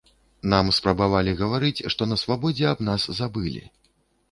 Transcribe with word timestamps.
Нам 0.53 0.71
спрабавалі 0.77 1.35
гаварыць, 1.43 1.85
што 1.95 2.09
на 2.11 2.19
свабодзе 2.23 2.65
аб 2.73 2.85
нас 2.91 3.07
забылі. 3.21 3.65